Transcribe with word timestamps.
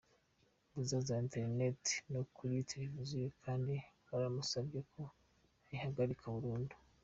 mbuga 0.69 0.97
za 1.07 1.15
interineti 1.23 1.93
no 2.13 2.21
kuri 2.35 2.67
televiziyo 2.71 3.25
kandi 3.43 3.73
baramusabye 4.07 4.79
ko 4.91 5.01
ayihagarika 5.65 6.25
burundu. 6.35 6.75